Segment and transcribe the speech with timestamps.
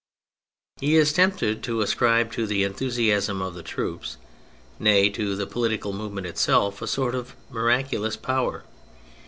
[0.79, 4.17] He is tempted to ascribe to the enthusiasm of the troops,
[4.79, 8.63] nay, to the political movement itself, a sort of miraculous power.